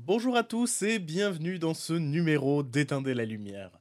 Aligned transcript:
Bonjour 0.00 0.36
à 0.36 0.44
tous 0.44 0.82
et 0.82 1.00
bienvenue 1.00 1.58
dans 1.58 1.74
ce 1.74 1.92
numéro 1.92 2.62
d'Éteindre 2.62 3.10
la 3.10 3.24
lumière. 3.24 3.72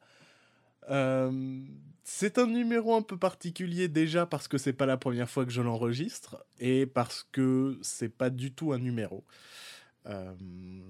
Euh, 0.89 1.61
c'est 2.03 2.39
un 2.39 2.47
numéro 2.47 2.95
un 2.95 3.03
peu 3.03 3.17
particulier 3.17 3.87
déjà 3.87 4.25
parce 4.25 4.47
que 4.47 4.57
c'est 4.57 4.73
pas 4.73 4.87
la 4.87 4.97
première 4.97 5.29
fois 5.29 5.45
que 5.45 5.51
je 5.51 5.61
l'enregistre 5.61 6.43
et 6.59 6.87
parce 6.87 7.21
que 7.31 7.77
c'est 7.83 8.09
pas 8.09 8.31
du 8.31 8.51
tout 8.51 8.73
un 8.73 8.79
numéro. 8.79 9.25
Euh, 10.07 10.33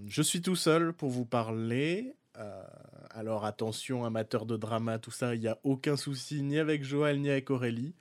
je 0.07 0.21
suis 0.21 0.41
tout 0.41 0.55
seul 0.55 0.93
pour 0.93 1.09
vous 1.09 1.25
parler. 1.25 2.15
Euh, 2.37 2.63
alors 3.09 3.43
attention, 3.43 4.05
amateurs 4.05 4.45
de 4.45 4.55
drama, 4.55 4.97
tout 4.97 5.11
ça, 5.11 5.35
il 5.35 5.41
n'y 5.41 5.49
a 5.49 5.59
aucun 5.63 5.97
souci 5.97 6.41
ni 6.41 6.57
avec 6.57 6.85
Joël 6.85 7.19
ni 7.19 7.29
avec 7.29 7.49
Aurélie. 7.49 7.93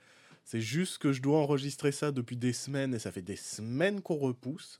C'est 0.45 0.61
juste 0.61 0.97
que 0.97 1.11
je 1.11 1.21
dois 1.21 1.39
enregistrer 1.39 1.91
ça 1.91 2.13
depuis 2.13 2.37
des 2.37 2.53
semaines 2.53 2.93
et 2.93 2.99
ça 2.99 3.11
fait 3.11 3.21
des 3.21 3.35
semaines 3.35 4.01
qu'on 4.01 4.15
repousse 4.15 4.79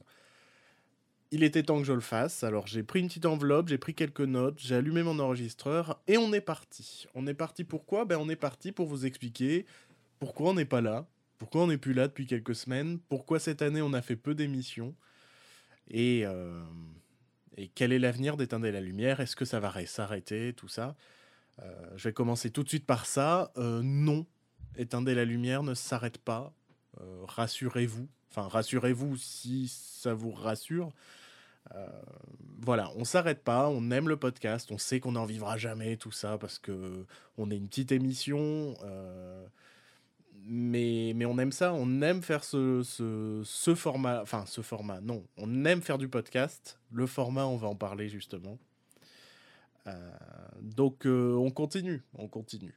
il 1.32 1.44
était 1.44 1.64
temps 1.64 1.78
que 1.80 1.86
je 1.86 1.94
le 1.94 2.00
fasse. 2.00 2.44
Alors 2.44 2.68
j'ai 2.68 2.84
pris 2.84 3.00
une 3.00 3.08
petite 3.08 3.26
enveloppe, 3.26 3.70
j'ai 3.70 3.78
pris 3.78 3.94
quelques 3.94 4.22
notes, 4.22 4.60
j'ai 4.60 4.76
allumé 4.76 5.04
mon 5.04 5.20
enregistreur 5.20 6.02
et 6.08 6.18
on 6.18 6.34
est 6.34 6.42
parti. 6.42 7.08
On 7.16 7.28
est 7.28 7.34
parti 7.34 7.64
pourquoi? 7.64 8.06
Ben 8.06 8.18
on 8.18 8.30
est 8.30 8.36
parti 8.36 8.72
pour 8.72 8.88
vous 8.88 9.06
expliquer 9.06 9.66
pourquoi 10.20 10.52
on 10.52 10.54
n'est 10.54 10.66
pas 10.66 10.82
là, 10.82 11.08
pourquoi 11.38 11.64
on 11.64 11.68
n'est 11.68 11.78
plus 11.78 11.94
là 11.94 12.08
depuis 12.08 12.26
quelques 12.26 12.56
semaines, 12.56 13.00
pourquoi 13.10 13.40
cette 13.40 13.62
année 13.62 13.82
on 13.82 13.94
a 13.94 14.02
fait 14.02 14.16
peu 14.16 14.36
d'émissions 14.36 14.96
et, 15.90 16.24
euh, 16.26 16.64
quel 17.76 17.92
est 17.92 18.00
l'avenir 18.00 18.38
d'éteindre 18.38 18.68
la 18.68 18.82
lumière, 18.82 19.20
est-ce 19.20 19.36
que 19.36 19.46
ça 19.46 19.60
va 19.60 19.74
s'arrêter, 19.86 20.54
tout 20.54 20.68
ça? 20.68 20.96
Euh, 21.60 21.90
je 21.96 22.10
vais 22.10 22.14
commencer 22.14 22.52
tout 22.52 22.64
de 22.64 22.70
suite 22.70 22.86
par 22.86 23.06
ça. 23.06 23.52
Euh, 23.58 23.82
non, 23.84 24.28
éteindre 24.76 25.12
la 25.12 25.26
lumière 25.26 25.64
ne 25.64 25.74
s'arrête 25.74 26.18
pas. 26.18 26.54
rassurez-vous. 27.28 28.08
Enfin, 28.30 28.48
rassurez-vous 28.48 29.18
si 29.18 29.68
ça 29.68 30.14
vous 30.14 30.32
rassure. 30.32 30.92
Euh, 31.76 31.88
voilà, 32.62 32.92
on 32.96 33.06
s'arrête 33.06 33.44
pas, 33.44 33.70
on 33.70 33.92
aime 33.92 34.10
le 34.10 34.18
podcast, 34.18 34.72
on 34.72 34.78
sait 34.78 35.00
qu'on 35.00 35.14
n'en 35.14 35.26
vivra 35.26 35.58
jamais, 35.58 35.98
tout 35.98 36.12
ça, 36.12 36.38
parce 36.38 36.60
que 36.60 37.06
on 37.38 37.50
est 37.52 37.58
une 37.58 37.68
petite 37.68 37.92
émission, 37.92 38.76
euh, 38.84 39.46
mais, 40.44 41.14
mais 41.16 41.26
on 41.26 41.38
aime 41.38 41.52
ça, 41.52 41.74
on 41.74 42.02
aime 42.02 42.22
faire 42.22 42.44
ce, 42.44 42.82
ce, 42.84 43.76
format, 43.76 44.22
enfin 44.22 44.46
ce 44.48 44.62
format, 44.62 45.02
non, 45.02 45.24
on 45.38 45.66
aime 45.66 45.82
faire 45.82 45.98
du 45.98 46.10
podcast, 46.10 46.80
le 46.92 47.06
format, 47.06 47.46
on 47.46 47.58
va 47.58 47.68
en 47.68 47.76
parler 47.76 48.10
justement. 48.10 48.58
Euh, 49.88 50.12
donc 50.62 51.06
on 51.06 51.52
continue, 51.52 52.04
on 52.16 52.28
continue. 52.28 52.76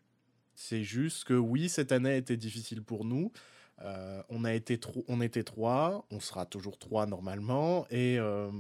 C'est 0.55 0.85
juste 0.85 1.25
que 1.25 1.35
oui, 1.35 1.69
cette 1.69 1.91
année 1.91 2.11
a 2.11 2.17
été 2.17 2.37
difficile 2.37 2.83
pour 2.83 3.05
nous. 3.05 3.33
Euh, 3.83 4.23
on, 4.29 4.45
a 4.45 4.53
été 4.53 4.75
était 4.75 5.43
trois, 5.43 6.07
on 6.11 6.21
sera 6.21 6.45
toujours 6.45 6.79
trois 6.79 7.07
normalement, 7.07 7.87
et 7.91 8.19
euh, 8.19 8.51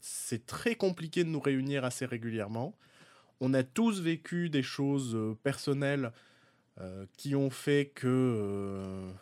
c'est 0.00 0.46
très 0.46 0.74
compliqué 0.74 1.22
de 1.22 1.28
nous 1.28 1.40
réunir 1.40 1.84
assez 1.84 2.06
régulièrement. 2.06 2.74
On 3.40 3.52
a 3.52 3.62
tous 3.62 4.00
vécu 4.00 4.48
des 4.48 4.62
choses 4.62 5.14
euh, 5.14 5.36
personnelles 5.42 6.12
qui 7.16 7.36
ont 7.36 7.50
fait 7.50 7.92
que 7.94 9.12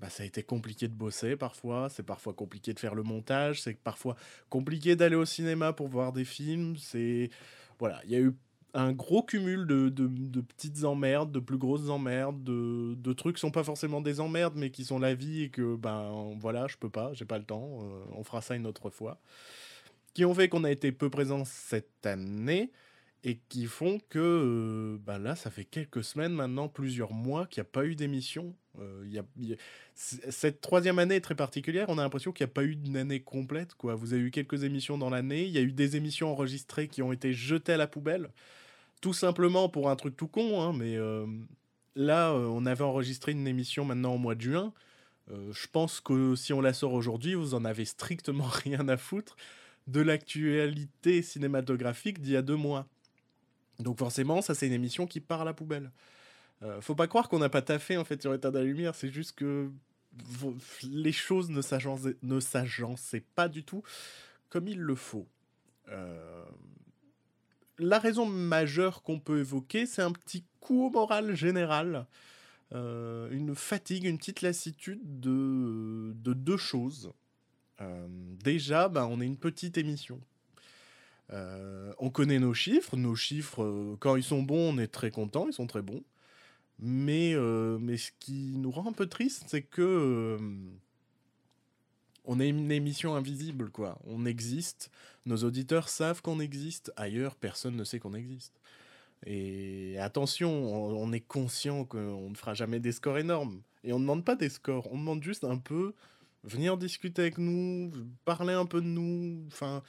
bah, 0.00 0.10
ça 0.10 0.22
a 0.22 0.26
été 0.26 0.42
compliqué 0.42 0.86
de 0.86 0.92
bosser 0.92 1.34
parfois, 1.34 1.88
c'est 1.88 2.02
parfois 2.02 2.34
compliqué 2.34 2.74
de 2.74 2.78
faire 2.78 2.94
le 2.94 3.02
montage, 3.02 3.62
c'est 3.62 3.72
parfois 3.72 4.16
compliqué 4.50 4.96
d'aller 4.96 5.16
au 5.16 5.24
cinéma 5.24 5.72
pour 5.72 5.88
voir 5.88 6.12
des 6.12 6.26
films, 6.26 6.76
c'est... 6.76 7.30
Voilà, 7.78 8.02
il 8.04 8.10
y 8.10 8.16
a 8.16 8.18
eu 8.18 8.34
un 8.74 8.92
gros 8.92 9.22
cumul 9.22 9.66
de, 9.66 9.88
de, 9.88 10.40
petites 10.40 10.84
emmerdes, 10.84 11.32
de 11.32 11.40
plus 11.40 11.58
grosses 11.58 11.88
emmerdes, 11.88 12.42
de, 12.42 12.94
de, 12.94 13.12
trucs 13.12 13.36
qui 13.36 13.40
sont 13.40 13.50
pas 13.50 13.64
forcément 13.64 14.00
des 14.00 14.20
emmerdes, 14.20 14.54
mais 14.56 14.70
qui 14.70 14.84
sont 14.84 14.98
la 14.98 15.14
vie 15.14 15.44
et 15.44 15.50
que, 15.50 15.76
ben 15.76 16.34
voilà, 16.38 16.66
je 16.66 16.76
peux 16.76 16.90
pas, 16.90 17.12
j'ai 17.12 17.24
pas 17.24 17.38
le 17.38 17.44
temps, 17.44 17.80
euh, 17.82 18.04
on 18.16 18.24
fera 18.24 18.40
ça 18.40 18.54
une 18.54 18.66
autre 18.66 18.90
fois. 18.90 19.20
Qui 20.14 20.24
ont 20.24 20.34
fait 20.34 20.48
qu'on 20.48 20.64
a 20.64 20.70
été 20.70 20.92
peu 20.92 21.10
présent 21.10 21.44
cette 21.44 22.06
année 22.06 22.72
et 23.24 23.38
qui 23.48 23.66
font 23.66 24.00
que, 24.08 24.18
euh, 24.18 24.98
ben 25.04 25.18
là, 25.18 25.36
ça 25.36 25.50
fait 25.50 25.64
quelques 25.64 26.04
semaines 26.04 26.32
maintenant, 26.32 26.68
plusieurs 26.68 27.12
mois, 27.12 27.46
qu'il 27.46 27.62
n'y 27.62 27.66
a 27.68 27.70
pas 27.70 27.84
eu 27.84 27.94
d'émission. 27.94 28.54
Euh, 28.78 29.24
Cette 29.94 30.60
troisième 30.60 30.98
année 30.98 31.16
est 31.16 31.20
très 31.20 31.34
particulière, 31.34 31.86
on 31.88 31.98
a 31.98 32.02
l'impression 32.02 32.32
qu'il 32.32 32.44
n'y 32.44 32.50
a 32.50 32.54
pas 32.54 32.64
eu 32.64 32.76
d'une 32.76 32.96
année 32.96 33.20
complète. 33.20 33.74
Quoi. 33.74 33.94
Vous 33.94 34.12
avez 34.12 34.22
eu 34.22 34.30
quelques 34.30 34.62
émissions 34.64 34.96
dans 34.96 35.10
l'année, 35.10 35.44
il 35.44 35.50
y 35.50 35.58
a 35.58 35.62
eu 35.62 35.72
des 35.72 35.96
émissions 35.96 36.30
enregistrées 36.30 36.88
qui 36.88 37.02
ont 37.02 37.12
été 37.12 37.32
jetées 37.32 37.72
à 37.72 37.76
la 37.76 37.86
poubelle 37.86 38.30
tout 39.00 39.14
simplement 39.14 39.68
pour 39.68 39.88
un 39.88 39.96
truc 39.96 40.14
tout 40.16 40.28
con, 40.28 40.60
hein, 40.60 40.74
mais 40.76 40.96
euh, 40.96 41.26
là, 41.96 42.32
euh, 42.32 42.44
on 42.46 42.66
avait 42.66 42.84
enregistré 42.84 43.32
une 43.32 43.46
émission 43.48 43.84
maintenant 43.84 44.14
au 44.14 44.18
mois 44.18 44.34
de 44.34 44.42
juin. 44.42 44.72
Je 45.52 45.68
pense 45.70 46.00
que 46.00 46.34
si 46.34 46.52
on 46.52 46.60
la 46.60 46.72
sort 46.72 46.92
aujourd'hui, 46.92 47.34
vous 47.34 47.54
en 47.54 47.64
avez 47.64 47.84
strictement 47.84 48.44
rien 48.64 48.88
à 48.88 48.96
foutre 48.96 49.36
de 49.86 50.00
l'actualité 50.00 51.22
cinématographique 51.22 52.20
d'il 52.20 52.32
y 52.32 52.36
a 52.36 52.42
deux 52.42 52.56
mois. 52.56 52.86
Donc 53.78 53.98
forcément, 53.98 54.42
ça 54.42 54.54
c'est 54.54 54.66
une 54.66 54.72
émission 54.72 55.06
qui 55.06 55.20
part 55.20 55.42
à 55.42 55.44
la 55.44 55.54
poubelle. 55.54 55.90
Faut 56.80 56.94
pas 56.94 57.06
croire 57.06 57.28
qu'on 57.28 57.38
n'a 57.38 57.48
pas 57.48 57.62
taffé 57.62 57.96
en 57.96 58.04
fait 58.04 58.20
sur 58.20 58.34
État 58.34 58.50
de 58.50 58.58
la 58.58 58.64
Lumière, 58.64 58.94
c'est 58.94 59.10
juste 59.10 59.34
que 59.34 59.70
les 60.82 61.12
choses 61.12 61.50
ne 61.50 62.40
s'agençaient 62.40 63.24
pas 63.34 63.48
du 63.48 63.64
tout 63.64 63.82
comme 64.50 64.68
il 64.68 64.80
le 64.80 64.94
faut. 64.94 65.26
Euh, 65.88 66.44
la 67.78 67.98
raison 67.98 68.26
majeure 68.26 69.02
qu'on 69.02 69.18
peut 69.18 69.38
évoquer, 69.38 69.86
c'est 69.86 70.02
un 70.02 70.12
petit 70.12 70.44
coup 70.60 70.86
au 70.86 70.90
moral 70.90 71.34
général, 71.34 72.06
euh, 72.72 73.28
une 73.30 73.54
fatigue, 73.54 74.04
une 74.04 74.18
petite 74.18 74.42
lassitude 74.42 75.20
de, 75.20 76.12
deux 76.14 76.56
choses. 76.56 77.12
Euh, 77.80 78.06
déjà, 78.44 78.88
bah, 78.88 79.06
on 79.10 79.20
est 79.20 79.26
une 79.26 79.38
petite 79.38 79.78
émission. 79.78 80.20
Euh, 81.32 81.92
on 81.98 82.10
connaît 82.10 82.38
nos 82.38 82.54
chiffres. 82.54 82.96
Nos 82.96 83.14
chiffres, 83.14 83.96
quand 84.00 84.16
ils 84.16 84.22
sont 84.22 84.42
bons, 84.42 84.74
on 84.74 84.78
est 84.78 84.88
très 84.88 85.10
content, 85.10 85.46
ils 85.48 85.54
sont 85.54 85.66
très 85.66 85.82
bons. 85.82 86.02
Mais, 86.80 87.34
mais 87.80 87.96
ce 87.96 88.10
qui 88.18 88.54
nous 88.56 88.70
rend 88.70 88.88
un 88.88 88.92
peu 88.92 89.06
triste, 89.06 89.44
c'est 89.48 89.62
que 89.62 90.38
on 92.24 92.38
est 92.38 92.48
une 92.48 92.70
émission 92.70 93.14
invisible, 93.14 93.70
quoi. 93.70 93.98
On 94.06 94.24
existe, 94.26 94.90
nos 95.26 95.38
auditeurs 95.38 95.88
savent 95.88 96.22
qu'on 96.22 96.40
existe, 96.40 96.92
ailleurs, 96.96 97.34
personne 97.34 97.76
ne 97.76 97.84
sait 97.84 97.98
qu'on 97.98 98.14
existe. 98.14 98.60
Et 99.26 99.98
attention, 99.98 100.50
on, 100.50 101.12
est 101.12 101.20
conscient 101.20 101.84
qu'on 101.84 102.30
ne 102.30 102.34
fera 102.34 102.54
jamais 102.54 102.80
des 102.80 102.92
scores 102.92 103.18
énormes. 103.18 103.60
Et 103.84 103.92
on 103.92 103.98
ne 103.98 104.04
demande 104.04 104.24
pas 104.24 104.36
des 104.36 104.48
scores, 104.48 104.90
on 104.92 104.98
demande 104.98 105.22
juste 105.22 105.44
un 105.44 105.58
peu 105.58 105.94
venir 106.44 106.78
discuter 106.78 107.22
avec 107.22 107.38
nous, 107.38 107.90
parler 108.24 108.54
un 108.54 108.64
peu 108.64 108.80
de 108.80 108.86
nous, 108.86 109.44
enfin, 109.48 109.82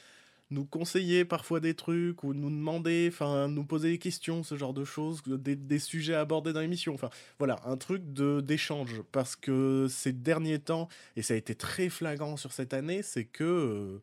nous 0.51 0.65
conseiller 0.65 1.25
parfois 1.25 1.59
des 1.59 1.73
trucs 1.73 2.23
ou 2.23 2.33
nous 2.33 2.49
demander, 2.49 3.09
enfin, 3.11 3.47
nous 3.47 3.63
poser 3.63 3.91
des 3.91 3.97
questions, 3.97 4.43
ce 4.43 4.55
genre 4.55 4.73
de 4.73 4.83
choses, 4.83 5.23
des, 5.25 5.79
sujets 5.79 6.13
abordés 6.13 6.53
dans 6.53 6.59
l'émission. 6.59 6.93
Enfin, 6.93 7.09
voilà, 7.39 7.59
un 7.65 7.77
truc 7.77 8.03
d'échange. 8.13 9.01
Parce 9.11 9.35
que 9.35 9.87
ces 9.89 10.11
derniers 10.11 10.59
temps, 10.59 10.89
et 11.15 11.21
ça 11.21 11.33
a 11.33 11.37
été 11.37 11.55
très 11.55 11.89
flagrant 11.89 12.37
sur 12.37 12.51
cette 12.51 12.73
année, 12.73 13.01
c'est 13.01 13.25
que 13.25 13.43
euh, 13.43 14.01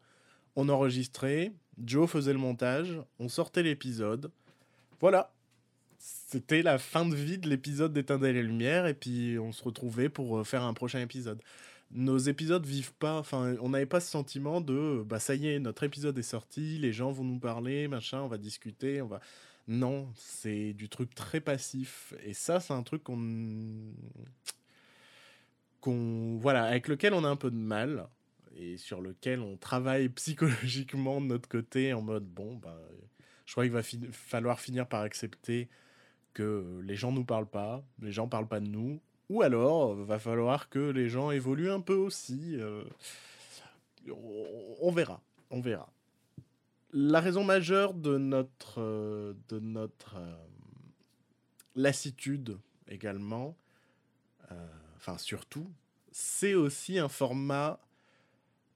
on 0.56 0.68
enregistrait, 0.70 1.52
Joe 1.84 2.10
faisait 2.10 2.32
le 2.32 2.38
montage, 2.38 2.98
on 3.18 3.28
sortait 3.28 3.62
l'épisode. 3.62 4.30
Voilà. 5.00 5.32
C'était 5.98 6.62
la 6.62 6.78
fin 6.78 7.04
de 7.04 7.14
vie 7.14 7.38
de 7.38 7.48
l'épisode 7.48 7.92
d'Éteindre 7.92 8.26
les 8.26 8.42
lumières, 8.42 8.86
et 8.86 8.94
puis 8.94 9.38
on 9.38 9.52
se 9.52 9.62
retrouvait 9.62 10.08
pour 10.08 10.38
euh, 10.38 10.44
faire 10.44 10.62
un 10.62 10.72
prochain 10.72 11.00
épisode 11.00 11.42
nos 11.90 12.18
épisodes 12.18 12.64
vivent 12.66 12.94
pas. 12.94 13.18
Enfin, 13.18 13.56
on 13.60 13.70
n'avait 13.70 13.86
pas 13.86 14.00
ce 14.00 14.10
sentiment 14.10 14.60
de 14.60 15.02
bah 15.06 15.18
ça 15.18 15.34
y 15.34 15.48
est, 15.48 15.58
notre 15.58 15.84
épisode 15.84 16.18
est 16.18 16.22
sorti, 16.22 16.78
les 16.78 16.92
gens 16.92 17.12
vont 17.12 17.24
nous 17.24 17.38
parler, 17.38 17.88
machin, 17.88 18.20
on 18.22 18.28
va 18.28 18.38
discuter, 18.38 19.02
on 19.02 19.06
va. 19.06 19.20
Non, 19.68 20.10
c'est 20.16 20.72
du 20.72 20.88
truc 20.88 21.14
très 21.14 21.40
passif. 21.40 22.14
Et 22.24 22.32
ça, 22.32 22.58
c'est 22.60 22.72
un 22.72 22.82
truc 22.82 23.04
qu'on. 23.04 23.92
qu'on. 25.80 26.38
Voilà, 26.38 26.64
avec 26.64 26.88
lequel 26.88 27.12
on 27.14 27.24
a 27.24 27.28
un 27.28 27.36
peu 27.36 27.50
de 27.50 27.56
mal. 27.56 28.08
Et 28.56 28.76
sur 28.76 29.00
lequel 29.00 29.40
on 29.40 29.56
travaille 29.56 30.08
psychologiquement 30.10 31.20
de 31.20 31.26
notre 31.26 31.48
côté 31.48 31.92
en 31.92 32.02
mode 32.02 32.24
bon, 32.26 32.56
bah, 32.56 32.78
je 33.46 33.52
crois 33.52 33.64
qu'il 33.64 33.72
va 33.72 33.82
falloir 34.12 34.60
finir 34.60 34.88
par 34.88 35.02
accepter 35.02 35.68
que 36.34 36.80
les 36.84 36.96
gens 36.96 37.12
nous 37.12 37.24
parlent 37.24 37.48
pas, 37.48 37.84
les 38.00 38.12
gens 38.12 38.28
parlent 38.28 38.48
pas 38.48 38.60
de 38.60 38.68
nous, 38.68 39.00
ou 39.28 39.42
alors, 39.42 39.94
va 39.94 40.18
falloir 40.18 40.68
que 40.68 40.78
les 40.78 41.08
gens 41.08 41.30
évoluent 41.30 41.70
un 41.70 41.80
peu 41.80 41.94
aussi. 41.94 42.56
Euh, 42.56 42.82
on, 44.80 44.90
verra, 44.90 45.20
on 45.50 45.60
verra. 45.60 45.92
La 46.92 47.20
raison 47.20 47.44
majeure 47.44 47.92
de 47.92 48.16
notre, 48.16 48.80
euh, 48.80 49.34
de 49.50 49.58
notre 49.58 50.16
euh, 50.16 50.34
lassitude 51.76 52.58
également, 52.88 53.56
enfin 54.96 55.18
surtout, 55.18 55.70
c'est 56.10 56.54
aussi 56.54 56.98
un 56.98 57.08
format 57.08 57.78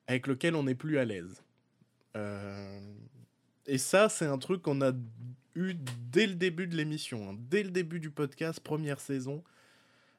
avec 0.07 0.27
lequel 0.27 0.55
on 0.55 0.65
n'est 0.65 0.75
plus 0.75 0.99
à 0.99 1.07
l'aise. 1.07 1.43
et 3.67 3.79
ça, 3.79 4.11
c'est 4.11 4.27
un 4.27 4.37
truc 4.37 4.61
qu'on 4.61 4.83
a 4.83 4.93
eu 5.55 5.75
dès 6.11 6.27
le 6.27 6.35
début 6.35 6.67
de 6.67 6.77
l'émission, 6.77 7.31
hein. 7.31 7.37
dès 7.49 7.63
le 7.63 7.71
début 7.71 8.01
du 8.01 8.11
podcast, 8.11 8.61
première 8.61 9.01
saison. 9.01 9.43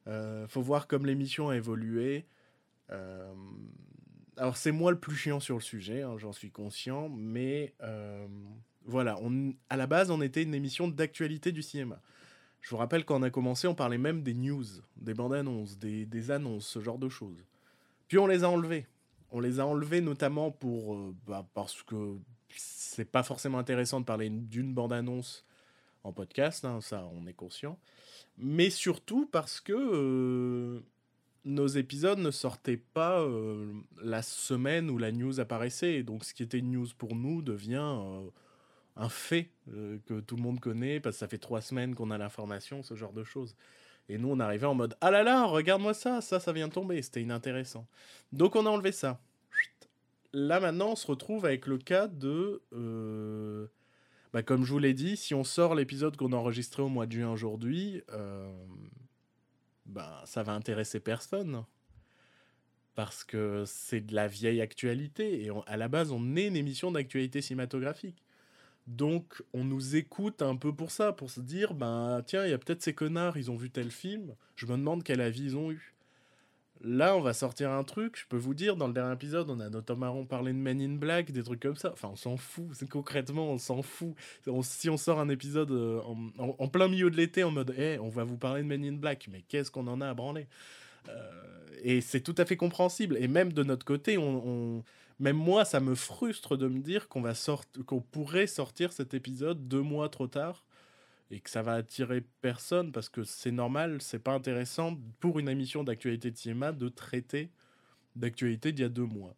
Euh, 0.07 0.47
faut 0.47 0.61
voir 0.61 0.87
comme 0.87 1.05
l'émission 1.05 1.49
a 1.49 1.55
évolué. 1.55 2.25
Euh, 2.91 3.33
alors 4.37 4.57
c'est 4.57 4.71
moi 4.71 4.91
le 4.91 4.99
plus 4.99 5.15
chiant 5.15 5.39
sur 5.39 5.55
le 5.55 5.61
sujet, 5.61 6.01
hein, 6.01 6.17
j'en 6.17 6.31
suis 6.33 6.51
conscient, 6.51 7.09
mais 7.09 7.73
euh, 7.81 8.27
voilà, 8.85 9.17
à 9.69 9.77
la 9.77 9.87
base 9.87 10.11
on 10.11 10.21
était 10.21 10.43
une 10.43 10.55
émission 10.55 10.87
d'actualité 10.87 11.51
du 11.51 11.61
cinéma. 11.61 12.01
Je 12.61 12.69
vous 12.69 12.77
rappelle 12.77 13.03
quand 13.05 13.19
on 13.19 13.23
a 13.23 13.29
commencé, 13.29 13.67
on 13.67 13.75
parlait 13.75 13.97
même 13.97 14.23
des 14.23 14.33
news, 14.33 14.63
des 14.95 15.13
bandes 15.13 15.33
annonces, 15.33 15.77
des, 15.77 16.31
annonces, 16.31 16.65
ce 16.65 16.79
genre 16.79 16.97
de 16.97 17.09
choses. 17.09 17.45
Puis 18.07 18.17
on 18.17 18.27
les 18.27 18.43
a 18.43 18.49
enlevés. 18.49 18.87
On 19.31 19.39
les 19.39 19.59
a 19.59 19.65
enlevés 19.65 20.01
notamment 20.01 20.51
pour 20.51 20.95
euh, 20.95 21.13
bah, 21.27 21.45
parce 21.53 21.83
que 21.83 22.15
c'est 22.55 23.09
pas 23.09 23.23
forcément 23.23 23.57
intéressant 23.57 23.99
de 23.99 24.05
parler 24.05 24.29
d'une 24.29 24.73
bande 24.73 24.93
annonce 24.93 25.45
en 26.03 26.11
podcast, 26.11 26.65
hein, 26.65 26.81
ça 26.81 27.07
on 27.13 27.25
est 27.27 27.33
conscient. 27.33 27.77
Mais 28.37 28.69
surtout 28.69 29.27
parce 29.31 29.61
que 29.61 29.73
euh, 29.73 30.81
nos 31.45 31.67
épisodes 31.67 32.19
ne 32.19 32.31
sortaient 32.31 32.77
pas 32.77 33.21
euh, 33.21 33.71
la 34.01 34.21
semaine 34.21 34.89
où 34.89 34.97
la 34.97 35.11
news 35.11 35.39
apparaissait. 35.39 36.03
Donc 36.03 36.23
ce 36.23 36.33
qui 36.33 36.43
était 36.43 36.59
une 36.59 36.71
news 36.71 36.87
pour 36.97 37.15
nous 37.15 37.41
devient 37.41 37.95
euh, 37.97 38.29
un 38.95 39.09
fait 39.09 39.49
que 39.67 40.19
tout 40.19 40.35
le 40.35 40.41
monde 40.41 40.59
connaît 40.59 40.99
parce 40.99 41.15
que 41.15 41.19
ça 41.21 41.27
fait 41.27 41.37
trois 41.37 41.61
semaines 41.61 41.95
qu'on 41.95 42.11
a 42.11 42.17
l'information, 42.17 42.83
ce 42.83 42.95
genre 42.95 43.13
de 43.13 43.23
choses. 43.23 43.55
Et 44.09 44.17
nous, 44.17 44.29
on 44.29 44.39
arrivait 44.39 44.67
en 44.67 44.75
mode 44.75 44.95
Ah 45.01 45.09
là 45.09 45.23
là, 45.23 45.45
regarde-moi 45.45 45.93
ça, 45.93 46.21
ça, 46.21 46.39
ça 46.39 46.51
vient 46.51 46.67
de 46.67 46.73
tomber, 46.73 47.01
c'était 47.01 47.21
inintéressant. 47.21 47.87
Donc 48.31 48.55
on 48.55 48.65
a 48.65 48.69
enlevé 48.69 48.91
ça. 48.91 49.19
Là 50.33 50.59
maintenant, 50.59 50.91
on 50.91 50.95
se 50.95 51.07
retrouve 51.07 51.45
avec 51.45 51.65
le 51.67 51.77
cas 51.77 52.07
de. 52.07 52.61
Bah, 54.33 54.41
comme 54.43 54.65
je 54.65 54.71
vous 54.71 54.79
l'ai 54.79 54.93
dit, 54.95 55.15
si 55.15 55.33
on 55.35 55.43
sort 55.43 55.75
l'épisode 55.75 56.17
qu'on 56.17 56.33
a 56.33 56.35
enregistré 56.35 56.81
au 56.81 56.89
mois 56.89 57.05
de 57.05 57.11
juin 57.11 57.31
aujourd'hui, 57.31 58.01
ben, 59.85 60.21
ça 60.25 60.43
va 60.43 60.53
intéresser 60.53 60.99
personne. 60.99 61.63
Parce 62.95 63.23
que 63.23 63.63
c'est 63.65 64.01
de 64.01 64.13
la 64.13 64.27
vieille 64.27 64.61
actualité. 64.61 65.45
Et 65.45 65.51
à 65.67 65.77
la 65.77 65.87
base, 65.87 66.11
on 66.11 66.35
est 66.35 66.47
une 66.47 66.55
émission 66.55 66.91
d'actualité 66.91 67.41
cinématographique. 67.41 68.23
Donc, 68.87 69.41
on 69.53 69.63
nous 69.63 69.95
écoute 69.95 70.41
un 70.41 70.55
peu 70.55 70.75
pour 70.75 70.91
ça, 70.91 71.13
pour 71.13 71.29
se 71.29 71.39
dire, 71.39 71.73
ben 71.73 72.21
tiens, 72.25 72.45
il 72.45 72.49
y 72.49 72.53
a 72.53 72.57
peut-être 72.57 72.81
ces 72.81 72.93
connards, 72.93 73.37
ils 73.37 73.49
ont 73.49 73.55
vu 73.55 73.69
tel 73.69 73.91
film, 73.91 74.35
je 74.55 74.65
me 74.65 74.71
demande 74.73 75.03
quel 75.03 75.21
avis 75.21 75.43
ils 75.43 75.55
ont 75.55 75.71
eu. 75.71 75.92
Là, 76.85 77.15
on 77.15 77.21
va 77.21 77.31
sortir 77.31 77.71
un 77.71 77.85
truc, 77.85 78.17
je 78.19 78.25
peux 78.27 78.37
vous 78.37 78.53
dire, 78.53 78.75
dans 78.75 78.87
le 78.87 78.93
dernier 78.93 79.13
épisode, 79.13 79.49
on 79.49 79.61
a 79.61 79.69
notamment 79.69 80.25
parlé 80.25 80.51
de 80.51 80.57
Men 80.57 80.81
in 80.81 80.95
Black, 80.95 81.31
des 81.31 81.41
trucs 81.41 81.61
comme 81.61 81.77
ça. 81.77 81.91
Enfin, 81.93 82.09
on 82.11 82.17
s'en 82.17 82.35
fout, 82.35 82.67
concrètement, 82.89 83.51
on 83.51 83.57
s'en 83.57 83.81
fout. 83.81 84.15
si 84.63 84.89
on 84.89 84.97
sort 84.97 85.21
un 85.21 85.29
épisode 85.29 85.71
euh, 85.71 86.01
en, 86.37 86.67
plein 86.67 86.89
milieu 86.89 87.09
de 87.09 87.15
l'été 87.15 87.45
en 87.45 87.51
mode, 87.51 87.73
hé, 87.77 87.99
on 87.99 88.09
va 88.09 88.25
vous 88.25 88.35
parler 88.35 88.63
de 88.63 88.67
Men 88.67 88.83
in 88.83 88.93
Black, 88.93 89.29
mais 89.31 89.43
qu'est-ce 89.47 89.71
qu'on 89.71 89.87
en 89.87 90.01
a 90.01 90.09
à 90.09 90.13
branler? 90.13 90.47
Euh, 91.07 91.31
Et 91.83 92.01
c'est 92.01 92.21
tout 92.21 92.35
à 92.37 92.43
fait 92.43 92.57
compréhensible. 92.57 93.15
Et 93.17 93.29
même 93.29 93.53
de 93.53 93.63
notre 93.63 93.85
côté, 93.85 94.17
on, 94.17 94.83
même 95.19 95.37
moi, 95.37 95.63
ça 95.63 95.79
me 95.79 95.95
frustre 95.95 96.57
de 96.57 96.67
me 96.67 96.79
dire 96.79 97.07
qu'on 97.07 97.21
va 97.21 97.31
qu'on 97.85 98.01
pourrait 98.01 98.47
sortir 98.47 98.91
cet 98.91 99.13
épisode 99.13 99.69
deux 99.69 99.81
mois 99.81 100.09
trop 100.09 100.27
tard 100.27 100.65
et 101.33 101.39
que 101.39 101.49
ça 101.49 101.63
va 101.63 101.73
attirer 101.73 102.21
personne 102.41 102.91
parce 102.91 103.09
que 103.09 103.23
c'est 103.23 103.51
normal, 103.51 104.01
c'est 104.01 104.19
pas 104.19 104.33
intéressant 104.33 104.95
pour 105.19 105.39
une 105.39 105.49
émission 105.49 105.83
d'actualité 105.83 106.29
de 106.29 106.37
cinéma 106.37 106.71
de 106.71 106.89
traiter 106.89 107.49
d'actualité 108.15 108.71
d'il 108.71 108.83
y 108.83 108.85
a 108.85 108.89
deux 108.89 109.05
mois. 109.05 109.35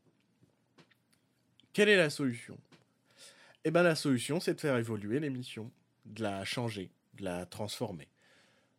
Quelle 1.71 1.87
est 1.87 1.95
la 1.95 2.09
solution? 2.09 2.57
Eh 3.63 3.71
bien 3.71 3.83
la 3.83 3.95
solution 3.95 4.41
c'est 4.41 4.55
de 4.55 4.59
faire 4.59 4.75
évoluer 4.75 5.21
l'émission, 5.21 5.71
de 6.05 6.23
la 6.23 6.43
changer, 6.43 6.91
de 7.13 7.23
la 7.23 7.45
transformer. 7.45 8.09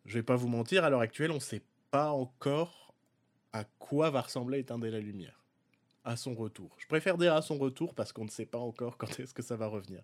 Je 0.05 0.15
vais 0.15 0.23
pas 0.23 0.37
vous 0.37 0.49
mentir, 0.49 0.85
à 0.85 0.91
l'heure 0.91 1.01
actuelle 1.01 1.31
on 1.31 1.41
sait 1.41 1.63
pas 1.91 2.11
encore 2.11 2.95
à 3.55 3.65
quoi 3.79 4.11
va 4.11 4.21
ressembler 4.21 4.59
Éteindre 4.59 4.87
la 4.89 5.01
lumière 5.01 5.43
à 6.05 6.17
son 6.17 6.35
retour. 6.35 6.77
Je 6.77 6.87
préfère 6.87 7.17
dire 7.17 7.35
à 7.35 7.41
son 7.41 7.57
retour 7.57 7.95
parce 7.95 8.13
qu'on 8.13 8.27
ne 8.27 8.31
sait 8.31 8.47
pas 8.47 8.59
encore 8.59 8.99
quand 8.99 9.19
est-ce 9.19 9.33
que 9.33 9.43
ça 9.43 9.57
va 9.57 9.69
revenir. 9.69 10.03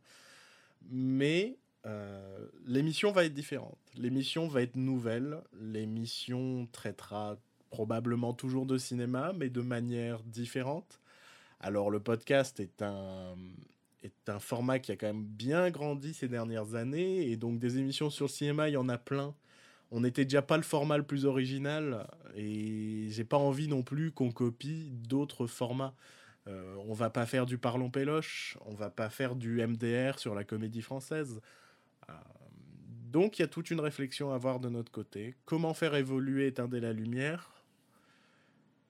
Mais 0.91 1.59
euh, 1.87 2.47
l'émission 2.67 3.13
va 3.13 3.25
être 3.25 3.35
différente. 3.35 3.79
L'émission 3.97 4.49
va 4.49 4.63
être 4.63 4.77
nouvelle. 4.77 5.39
L'émission 5.61 6.67
traitera 6.73 7.37
probablement 7.71 8.35
toujours 8.35 8.67
de 8.67 8.79
cinéma, 8.79 9.33
mais 9.37 9.49
de 9.49 9.61
manière 9.63 10.23
différente. 10.23 11.01
Alors 11.61 11.91
le 11.91 12.01
podcast 12.01 12.61
est 12.61 12.83
un, 12.83 13.35
est 14.03 14.29
un 14.29 14.39
format 14.39 14.79
qui 14.79 14.93
a 14.93 14.97
quand 14.97 15.07
même 15.07 15.25
bien 15.25 15.71
grandi 15.71 16.13
ces 16.13 16.29
dernières 16.29 16.75
années, 16.75 17.31
et 17.31 17.37
donc 17.37 17.59
des 17.59 17.79
émissions 17.79 18.11
sur 18.11 18.27
le 18.27 18.31
cinéma, 18.31 18.69
il 18.69 18.73
y 18.73 18.77
en 18.77 18.89
a 18.89 18.99
plein. 18.99 19.35
On 19.91 20.01
n'était 20.01 20.25
déjà 20.25 20.43
pas 20.43 20.57
le 20.57 20.63
format 20.63 20.97
le 20.97 21.03
plus 21.03 21.25
original, 21.25 22.07
et 22.35 23.07
j'ai 23.11 23.25
pas 23.25 23.37
envie 23.37 23.69
non 23.69 23.83
plus 23.83 24.11
qu'on 24.11 24.33
copie 24.33 24.91
d'autres 24.91 25.47
formats. 25.47 25.95
Euh, 26.49 26.75
on 26.89 26.93
va 26.93 27.11
pas 27.11 27.27
faire 27.27 27.47
du 27.47 27.59
parlons 27.59 27.91
péloche, 27.91 28.59
on 28.67 28.75
va 28.75 28.91
pas 28.91 29.09
faire 29.09 29.37
du 29.37 29.65
MDR 29.65 30.19
sur 30.19 30.35
la 30.35 30.45
comédie 30.45 30.83
française. 30.83 31.41
Euh, 32.09 32.13
donc 33.13 33.39
il 33.39 33.43
y 33.43 33.45
a 33.45 33.49
toute 33.49 33.71
une 33.71 33.81
réflexion 33.81 34.33
à 34.33 34.37
avoir 34.37 34.61
de 34.61 34.69
notre 34.69 34.91
côté. 34.91 35.35
Comment 35.45 35.75
faire 35.75 35.95
évoluer 35.95 36.47
Éteindre 36.49 36.79
la 36.79 36.93
lumière? 36.93 37.51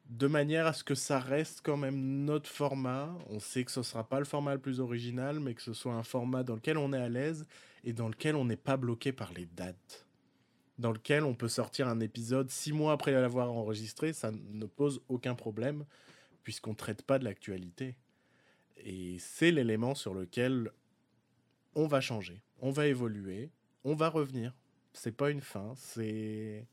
De 0.09 0.27
manière 0.27 0.67
à 0.67 0.73
ce 0.73 0.85
que 0.85 0.95
ça 0.95 1.19
reste 1.19 1.61
quand 1.63 1.77
même 1.77 2.25
notre 2.25 2.51
format. 2.51 3.17
On 3.31 3.41
sait 3.41 3.65
que 3.65 3.71
ce 3.71 3.81
ne 3.81 3.85
sera 3.85 4.09
pas 4.09 4.19
le 4.19 4.25
format 4.27 4.55
le 4.55 4.61
plus 4.61 4.79
original, 4.79 5.41
mais 5.41 5.55
que 5.55 5.63
ce 5.63 5.73
soit 5.73 5.95
un 5.95 6.03
format 6.03 6.43
dans 6.43 6.55
lequel 6.55 6.77
on 6.77 6.93
est 6.93 7.01
à 7.01 7.09
l'aise 7.09 7.47
et 7.83 7.93
dans 7.93 8.09
lequel 8.09 8.37
on 8.37 8.45
n'est 8.45 8.57
pas 8.57 8.77
bloqué 8.77 9.13
par 9.13 9.33
les 9.33 9.47
dates. 9.47 10.07
Dans 10.79 10.93
lequel 10.93 11.25
on 11.25 11.35
peut 11.35 11.49
sortir 11.49 11.89
un 11.89 12.01
épisode 12.01 12.51
six 12.51 12.73
mois 12.73 12.93
après 12.93 13.13
l'avoir 13.13 13.53
enregistré, 13.53 14.13
ça 14.13 14.31
ne 14.31 14.67
pose 14.67 15.03
aucun 15.09 15.35
problème, 15.35 15.85
puisqu'on 16.43 16.71
ne 16.71 16.77
traite 16.77 17.03
pas 17.03 17.19
de 17.19 17.25
l'actualité. 17.25 17.97
Et 18.77 19.17
c'est 19.19 19.51
l'élément 19.51 19.95
sur 19.95 20.15
lequel 20.15 20.71
on 21.75 21.87
va 21.87 22.01
changer, 22.01 22.43
on 22.63 22.71
va 22.71 22.87
évoluer, 22.87 23.51
on 23.85 23.95
va 23.95 24.09
revenir. 24.09 24.55
C'est 24.95 25.15
pas 25.15 25.31
une 25.31 25.43
fin, 25.43 25.75
c'est 25.77 26.67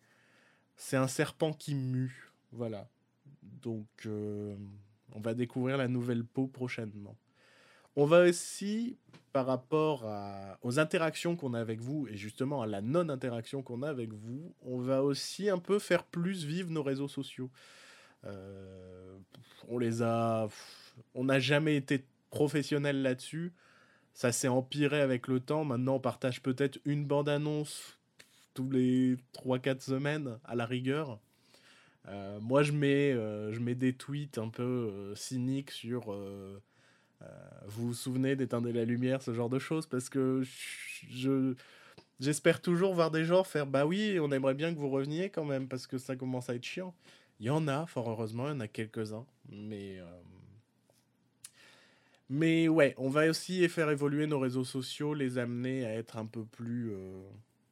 c'est 0.77 0.95
un 0.95 1.07
serpent 1.07 1.51
qui 1.51 1.75
mue, 1.75 2.31
voilà. 2.53 2.87
Donc 3.43 3.87
euh, 4.05 4.55
on 5.13 5.19
va 5.19 5.33
découvrir 5.33 5.77
la 5.77 5.89
nouvelle 5.89 6.23
peau 6.23 6.47
prochainement. 6.47 7.17
On 7.95 8.05
va 8.05 8.23
aussi, 8.23 8.97
par 9.33 9.45
rapport 9.45 10.05
aux 10.61 10.79
interactions 10.79 11.35
qu'on 11.35 11.53
a 11.53 11.59
avec 11.59 11.81
vous 11.81 12.07
et 12.07 12.15
justement 12.15 12.61
à 12.61 12.67
la 12.67 12.81
non-interaction 12.81 13.61
qu'on 13.61 13.81
a 13.81 13.89
avec 13.89 14.13
vous, 14.13 14.55
on 14.61 14.77
va 14.77 15.03
aussi 15.03 15.49
un 15.49 15.57
peu 15.57 15.79
faire 15.79 16.05
plus 16.05 16.45
vivre 16.45 16.69
nos 16.69 16.83
réseaux 16.83 17.07
sociaux. 17.09 17.49
Euh, 18.25 19.17
on 19.67 19.79
les 19.79 20.01
a, 20.01 20.47
on 21.13 21.25
n'a 21.25 21.39
jamais 21.39 21.75
été 21.75 22.05
professionnel 22.29 23.01
là-dessus. 23.01 23.53
Ça 24.19 24.33
s'est 24.33 24.49
empiré 24.49 24.99
avec 24.99 25.29
le 25.29 25.39
temps. 25.39 25.63
Maintenant, 25.63 25.95
on 25.95 25.99
partage 26.01 26.41
peut-être 26.43 26.77
une 26.83 27.05
bande-annonce 27.05 27.97
tous 28.53 28.69
les 28.69 29.15
3-4 29.33 29.79
semaines, 29.79 30.39
à 30.43 30.55
la 30.55 30.65
rigueur. 30.65 31.19
Euh, 32.09 32.37
moi, 32.41 32.61
je 32.61 32.73
mets, 32.73 33.13
euh, 33.13 33.53
je 33.53 33.61
mets 33.61 33.75
des 33.75 33.93
tweets 33.93 34.37
un 34.37 34.49
peu 34.49 34.61
euh, 34.63 35.15
cyniques 35.15 35.71
sur 35.71 36.13
vous 37.67 37.87
vous 37.87 37.93
souvenez 37.93 38.35
d'éteindre 38.35 38.69
la 38.69 38.83
lumière, 38.83 39.21
ce 39.21 39.33
genre 39.33 39.49
de 39.49 39.57
choses, 39.57 39.87
parce 39.87 40.09
que 40.09 40.43
je 41.09 41.53
j'espère 42.19 42.61
toujours 42.61 42.93
voir 42.93 43.11
des 43.11 43.23
gens 43.23 43.45
faire 43.45 43.67
bah 43.67 43.85
oui, 43.85 44.19
on 44.19 44.33
aimerait 44.33 44.53
bien 44.53 44.73
que 44.73 44.79
vous 44.79 44.89
reveniez 44.89 45.29
quand 45.29 45.45
même, 45.45 45.69
parce 45.69 45.87
que 45.87 45.97
ça 45.97 46.17
commence 46.17 46.49
à 46.49 46.55
être 46.55 46.65
chiant. 46.65 46.93
Il 47.39 47.45
y 47.45 47.49
en 47.49 47.69
a, 47.69 47.85
fort 47.85 48.09
heureusement, 48.09 48.47
il 48.47 48.51
y 48.51 48.57
en 48.57 48.59
a 48.59 48.67
quelques-uns, 48.67 49.25
mais 49.49 50.01
mais 52.29 52.67
ouais, 52.67 52.93
on 52.97 53.09
va 53.09 53.27
aussi 53.27 53.67
faire 53.69 53.89
évoluer 53.89 54.27
nos 54.27 54.39
réseaux 54.39 54.63
sociaux, 54.63 55.15
les 55.15 55.39
amener 55.39 55.85
à 55.85 55.95
être 55.95 56.17
un 56.17 56.27
peu 56.27 56.45
plus, 56.45 56.91
euh, 56.91 57.23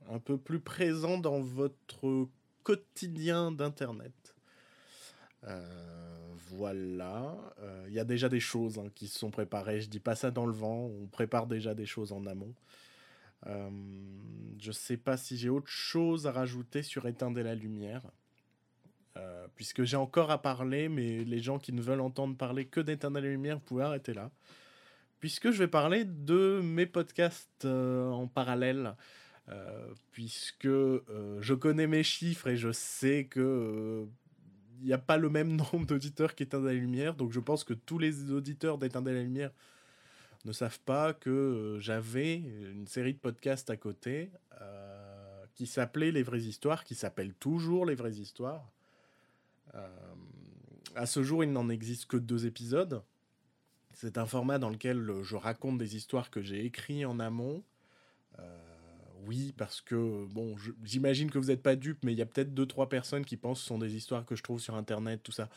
un 0.10 0.18
peu 0.18 0.38
plus 0.38 0.60
présents 0.60 1.20
dans 1.20 1.40
votre 1.40 2.28
quotidien 2.64 3.52
d'internet. 3.52 4.36
Euh, 5.44 6.34
voilà, 6.50 7.38
il 7.60 7.64
euh, 7.64 7.90
y 7.92 8.00
a 8.00 8.04
déjà 8.04 8.30
des 8.30 8.40
choses 8.40 8.80
hein, 8.80 8.90
qui 8.96 9.08
se 9.08 9.20
sont 9.20 9.30
préparées. 9.30 9.80
Je 9.82 9.90
dis 9.90 10.00
pas 10.00 10.16
ça 10.16 10.32
dans 10.32 10.48
le 10.48 10.54
vent, 10.54 10.90
on 11.02 11.06
prépare 11.06 11.46
déjà 11.46 11.76
des 11.76 11.86
choses 11.86 12.12
en 12.12 12.26
amont. 12.26 12.54
je 13.46 14.72
sais 14.72 14.98
pas 14.98 15.18
si 15.18 15.38
j'ai 15.38 15.50
autre 15.50 15.70
chose 15.70 16.26
à 16.26 16.32
rajouter 16.32 16.82
sur 16.82 17.06
éteindre 17.08 17.40
la 17.42 17.54
lumière. 17.54 18.02
Euh, 19.18 19.48
puisque 19.56 19.84
j'ai 19.84 19.98
encore 19.98 20.32
à 20.32 20.42
parler, 20.42 20.90
mais 20.90 21.24
les 21.24 21.40
gens 21.40 21.60
qui 21.60 21.74
ne 21.74 21.82
veulent 21.82 22.02
entendre 22.02 22.36
parler 22.36 22.66
que 22.66 22.80
d'éteindre 22.80 23.20
la 23.20 23.28
lumière, 23.28 23.58
vous 23.58 23.64
pouvez 23.64 23.84
arrêter 23.84 24.14
là. 24.14 24.32
Puisque 25.20 25.50
je 25.52 25.58
vais 25.58 25.68
parler 25.68 26.06
de 26.06 26.62
mes 26.64 26.86
podcasts 26.86 27.66
euh, 27.66 28.10
en 28.10 28.28
parallèle, 28.28 28.96
euh, 29.50 29.88
puisque 30.12 30.68
je 30.68 31.54
connais 31.54 31.88
mes 31.88 32.04
chiffres 32.04 32.48
et 32.48 32.58
je 32.58 32.72
sais 32.72 33.26
que 33.26 34.06
il 34.80 34.86
n'y 34.86 34.94
a 34.94 35.00
pas 35.00 35.18
le 35.18 35.30
même 35.30 35.56
nombre 35.56 35.88
d'auditeurs 35.88 36.36
qu'éteindre 36.36 36.68
la 36.68 36.74
lumière, 36.74 37.16
donc 37.16 37.32
je 37.32 37.40
pense 37.40 37.64
que 37.64 37.74
tous 37.74 37.98
les 37.98 38.32
auditeurs 38.32 38.78
d'éteindre 38.78 39.10
la 39.10 39.24
lumière 39.24 39.52
ne 40.46 40.52
savent 40.52 40.80
pas 40.82 41.14
que 41.14 41.78
j'avais 41.80 42.36
une 42.36 42.86
série 42.86 43.14
de 43.14 43.20
podcasts 43.20 43.72
à 43.72 43.78
côté 43.78 44.30
qui 45.56 45.66
s'appelait 45.66 46.12
Les 46.12 46.22
vraies 46.22 46.42
histoires, 46.42 46.84
qui 46.84 46.94
s'appelle 46.94 47.34
toujours 47.34 47.88
Les 47.88 47.96
vraies 47.96 48.18
histoires, 48.18 48.72
À 50.96 51.06
ce 51.06 51.22
jour, 51.24 51.44
il 51.44 51.52
n'en 51.52 51.70
existe 51.70 52.06
que 52.08 52.18
deux 52.18 52.46
épisodes. 52.46 53.04
C'est 53.94 54.18
un 54.18 54.26
format 54.26 54.60
dans 54.60 54.70
lequel 54.70 55.12
je 55.24 55.36
raconte 55.36 55.78
des 55.78 55.96
histoires 55.96 56.30
que 56.30 56.42
j'ai 56.42 56.66
écrites 56.66 57.06
en 57.06 57.20
amont. 57.20 57.64
Euh, 58.40 58.44
oui, 59.26 59.54
parce 59.58 59.82
que, 59.82 60.26
bon, 60.28 60.56
j'imagine 60.84 61.30
que 61.32 61.38
vous 61.40 61.48
n'êtes 61.48 61.64
pas 61.64 61.76
dupes, 61.76 62.04
mais 62.04 62.14
il 62.14 62.18
y 62.18 62.22
a 62.22 62.26
peut-être 62.26 62.54
deux, 62.54 62.66
trois 62.66 62.90
personnes 62.90 63.26
qui 63.26 63.38
pensent 63.38 63.60
que 63.60 63.64
ce 63.64 63.68
sont 63.68 63.80
des 63.80 63.96
histoires 63.96 64.26
que 64.26 64.36
je 64.36 64.44
trouve 64.44 64.60
sur 64.60 64.76
Internet, 64.76 65.22
tout 65.24 65.32
ça. 65.32 65.50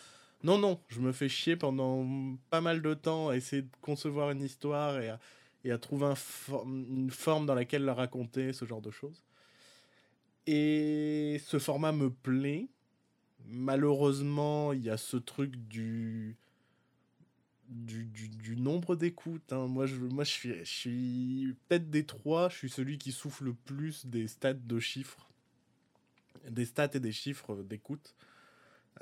Non, 0.42 0.58
non, 0.58 0.80
je 0.88 1.00
me 1.00 1.12
fais 1.12 1.28
chier 1.28 1.56
pendant 1.56 2.06
pas 2.48 2.62
mal 2.62 2.80
de 2.80 2.94
temps 2.94 3.28
à 3.28 3.36
essayer 3.36 3.62
de 3.62 3.70
concevoir 3.82 4.30
une 4.30 4.42
histoire 4.42 4.98
et 4.98 5.70
à 5.70 5.78
trouver 5.78 6.14
une 6.54 7.10
forme 7.10 7.44
dans 7.44 7.54
laquelle 7.54 7.84
la 7.84 7.94
raconter, 7.94 8.54
ce 8.54 8.64
genre 8.64 8.80
de 8.80 8.90
choses. 8.90 9.22
Et 10.46 11.40
ce 11.44 11.58
format 11.58 11.92
me 11.92 12.10
plaît. 12.10 12.68
Malheureusement, 13.46 14.72
il 14.72 14.82
y 14.82 14.90
a 14.90 14.96
ce 14.96 15.16
truc 15.16 15.56
du 15.68 16.36
du, 17.70 18.04
du, 18.04 18.56
nombre 18.56 18.96
d'écoutes. 18.96 19.52
Hein. 19.52 19.66
Moi, 19.68 19.86
je, 19.86 19.96
moi, 19.96 20.24
je 20.24 20.64
suis, 20.64 21.56
peut-être 21.68 21.88
des 21.88 22.04
trois, 22.04 22.48
je 22.48 22.56
suis 22.56 22.70
celui 22.70 22.98
qui 22.98 23.12
souffle 23.12 23.44
le 23.44 23.54
plus 23.54 24.06
des 24.06 24.26
stats 24.26 24.54
de 24.54 24.80
chiffres, 24.80 25.30
des 26.48 26.64
stats 26.64 26.90
et 26.94 27.00
des 27.00 27.12
chiffres 27.12 27.62
d'écoute. 27.62 28.14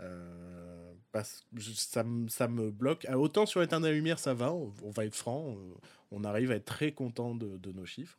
Euh, 0.01 0.93
parce 1.13 1.47
que 1.57 1.63
ça, 1.63 2.05
me 2.05 2.71
bloque. 2.71 3.07
Ah, 3.09 3.19
autant 3.19 3.47
sur 3.47 3.63
Éteindre 3.63 3.87
la 3.87 3.93
lumière, 3.93 4.19
ça 4.19 4.35
va, 4.35 4.53
on, 4.53 4.91
va 4.91 5.05
être 5.07 5.15
franc, 5.15 5.57
euh, 5.57 5.75
on 6.13 6.23
arrive 6.23 6.53
à 6.53 6.57
être 6.57 6.67
très 6.67 6.93
content 6.93 7.35
de, 7.35 7.73
nos 7.73 7.87
chiffres. 7.87 8.19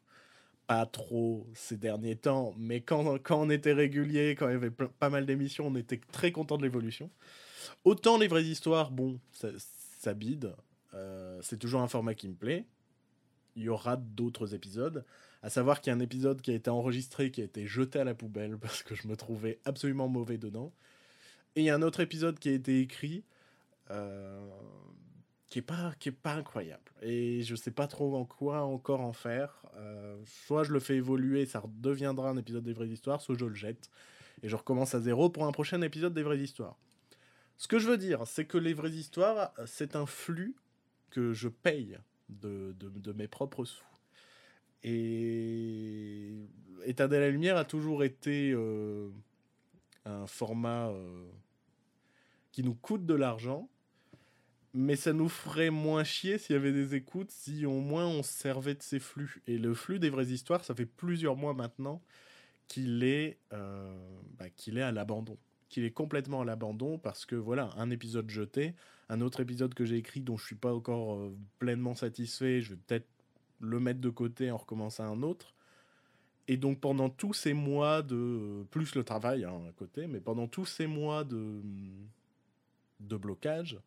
Pas 0.69 0.85
trop 0.85 1.47
ces 1.55 1.77
derniers 1.77 2.15
temps, 2.15 2.53
mais 2.59 2.81
quand, 2.81 3.17
quand 3.23 3.41
on 3.41 3.49
était 3.49 3.73
régulier, 3.73 4.35
quand 4.37 4.47
il 4.49 4.51
y 4.51 4.55
avait 4.55 4.69
pas 4.69 5.09
mal 5.09 5.25
d'émissions, 5.25 5.65
on 5.65 5.75
était 5.75 5.99
très 6.11 6.31
content 6.31 6.57
de 6.57 6.61
l'évolution. 6.61 7.09
Autant 7.85 8.19
les 8.19 8.27
vraies 8.27 8.43
histoires, 8.43 8.91
bon, 8.91 9.19
ça, 9.31 9.47
ça 9.97 10.13
bide. 10.13 10.53
Euh, 10.93 11.39
c'est 11.41 11.57
toujours 11.57 11.81
un 11.81 11.87
format 11.87 12.13
qui 12.13 12.27
me 12.27 12.35
plaît. 12.35 12.65
Il 13.55 13.63
y 13.63 13.69
aura 13.69 13.97
d'autres 13.97 14.53
épisodes. 14.53 15.03
À 15.41 15.49
savoir 15.49 15.81
qu'il 15.81 15.89
y 15.89 15.93
a 15.93 15.97
un 15.97 16.01
épisode 16.01 16.39
qui 16.39 16.51
a 16.51 16.53
été 16.53 16.69
enregistré, 16.69 17.31
qui 17.31 17.41
a 17.41 17.45
été 17.45 17.65
jeté 17.65 17.97
à 17.99 18.03
la 18.03 18.13
poubelle 18.13 18.57
parce 18.61 18.83
que 18.83 18.93
je 18.93 19.07
me 19.07 19.15
trouvais 19.15 19.57
absolument 19.65 20.07
mauvais 20.07 20.37
dedans. 20.37 20.71
Et 21.55 21.61
il 21.61 21.63
y 21.65 21.71
a 21.71 21.75
un 21.75 21.81
autre 21.81 21.99
épisode 21.99 22.37
qui 22.37 22.49
a 22.49 22.53
été 22.53 22.79
écrit 22.79 23.23
euh, 23.89 24.47
qui 25.49 25.59
est 25.59 25.63
pas 25.63 25.93
qui 25.99 26.09
est 26.09 26.13
pas 26.13 26.33
incroyable. 26.33 26.91
Et 27.01 27.41
je 27.41 27.55
sais 27.55 27.71
pas 27.71 27.87
trop 27.87 28.15
en 28.15 28.25
quoi 28.25 28.61
encore 28.61 29.01
en 29.01 29.13
faire. 29.13 29.63
Euh, 29.75 30.17
soit 30.25 30.63
je 30.63 30.71
le 30.71 30.79
fais 30.79 30.95
évoluer, 30.95 31.45
ça 31.45 31.63
deviendra 31.67 32.29
un 32.29 32.37
épisode 32.37 32.63
des 32.63 32.73
vraies 32.73 32.87
histoires, 32.87 33.21
soit 33.21 33.35
je 33.37 33.45
le 33.45 33.55
jette 33.55 33.89
et 34.43 34.47
je 34.47 34.55
recommence 34.55 34.95
à 34.95 35.01
zéro 35.01 35.29
pour 35.29 35.45
un 35.45 35.51
prochain 35.51 35.81
épisode 35.81 36.13
des 36.13 36.23
vraies 36.23 36.39
histoires. 36.39 36.77
Ce 37.57 37.67
que 37.67 37.77
je 37.77 37.87
veux 37.87 37.97
dire, 37.97 38.25
c'est 38.25 38.45
que 38.45 38.57
les 38.57 38.73
vraies 38.73 38.91
histoires, 38.91 39.51
c'est 39.65 39.95
un 39.95 40.05
flux 40.05 40.55
que 41.09 41.33
je 41.33 41.49
paye 41.49 41.97
de, 42.29 42.73
de, 42.79 43.11
mes 43.11 43.27
propres 43.27 43.65
sous. 43.65 43.83
Et 44.83 46.31
État 46.85 47.07
de 47.07 47.17
la 47.17 47.29
lumière 47.29 47.57
a 47.57 47.65
toujours 47.65 48.03
été 48.03 48.51
euh, 48.51 49.09
un 50.05 50.25
format 50.25 50.87
euh, 50.89 51.25
qui 52.51 52.63
nous 52.63 52.75
coûte 52.75 53.05
de 53.05 53.13
l'argent, 53.13 53.69
mais 54.73 54.95
ça 54.95 55.13
nous 55.13 55.29
ferait 55.29 55.71
moins 55.71 56.03
chier 56.03 56.37
s'il 56.37 56.53
y 56.53 56.59
avait 56.59 56.71
des 56.71 56.95
écoutes, 56.95 57.31
si 57.31 57.65
au 57.65 57.79
moins 57.79 58.07
on 58.07 58.23
servait 58.23 58.75
de 58.75 58.83
ces 58.83 58.99
flux. 58.99 59.41
Et 59.47 59.57
le 59.57 59.73
flux 59.73 59.99
des 59.99 60.09
vraies 60.09 60.27
histoires, 60.27 60.63
ça 60.63 60.75
fait 60.75 60.85
plusieurs 60.85 61.35
mois 61.35 61.53
maintenant 61.53 62.01
qu'il 62.67 63.03
est, 63.03 63.39
euh, 63.53 63.91
bah, 64.37 64.45
est 64.45 64.81
à 64.81 64.91
l'abandon 64.91 65.37
qu'il 65.69 65.85
est 65.85 65.91
complètement 65.91 66.41
à 66.41 66.45
l'abandon 66.45 66.97
parce 66.97 67.25
que 67.25 67.35
voilà, 67.35 67.69
un 67.77 67.91
épisode 67.91 68.29
jeté, 68.29 68.73
un 69.07 69.21
autre 69.21 69.39
épisode 69.39 69.73
que 69.73 69.85
j'ai 69.85 69.97
écrit 69.97 70.19
dont 70.19 70.37
je 70.37 70.45
suis 70.45 70.55
pas 70.55 70.73
encore 70.73 71.15
euh, 71.15 71.37
pleinement 71.59 71.95
satisfait, 71.95 72.61
je 72.61 72.71
vais 72.71 72.79
peut-être 72.87 73.07
le 73.59 73.79
mettre 73.79 74.01
de 74.01 74.09
côté 74.09 74.45
et 74.45 74.51
en 74.51 74.57
recommencer 74.57 75.03
un 75.03 75.21
autre. 75.21 75.53
Et 76.47 76.57
donc 76.57 76.79
pendant 76.79 77.09
tous 77.09 77.33
ces 77.33 77.53
mois 77.53 78.01
de 78.01 78.65
plus 78.71 78.95
le 78.95 79.03
travail 79.03 79.45
hein, 79.45 79.61
à 79.69 79.71
côté, 79.73 80.07
mais 80.07 80.19
pendant 80.19 80.47
tous 80.47 80.65
ces 80.65 80.87
mois 80.87 81.23
de 81.23 81.61
de 82.99 83.15
blocage, 83.15 83.79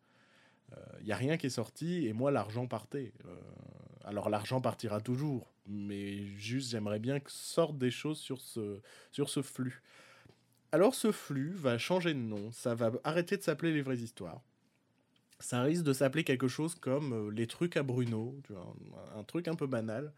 il 0.99 1.01
euh, 1.01 1.05
n'y 1.05 1.11
a 1.11 1.15
rien 1.15 1.37
qui 1.37 1.47
est 1.47 1.51
sorti 1.51 2.07
et 2.07 2.13
moi 2.13 2.31
l'argent 2.31 2.67
partait. 2.67 3.13
Euh, 3.25 3.35
alors 4.03 4.29
l'argent 4.29 4.61
partira 4.61 5.01
toujours, 5.01 5.51
mais 5.65 6.25
juste 6.37 6.71
j'aimerais 6.71 6.99
bien 6.99 7.19
que 7.19 7.31
sortent 7.31 7.77
des 7.77 7.91
choses 7.91 8.19
sur 8.19 8.41
ce 8.41 8.81
sur 9.11 9.29
ce 9.29 9.41
flux. 9.41 9.81
Alors 10.71 10.95
ce 10.95 11.11
flux 11.11 11.51
va 11.51 11.77
changer 11.77 12.13
de 12.13 12.19
nom, 12.19 12.51
ça 12.51 12.75
va 12.75 12.91
arrêter 13.03 13.37
de 13.37 13.43
s'appeler 13.43 13.73
les 13.73 13.81
vraies 13.81 13.97
histoires. 13.97 14.41
Ça 15.39 15.61
risque 15.61 15.83
de 15.83 15.93
s'appeler 15.93 16.23
quelque 16.23 16.47
chose 16.47 16.75
comme 16.75 17.13
euh, 17.13 17.31
les 17.31 17.47
trucs 17.47 17.75
à 17.77 17.83
Bruno, 17.83 18.39
un, 19.15 19.23
truc 19.23 19.47
un 19.47 19.55
peu 19.55 19.67
banal. 19.67 20.13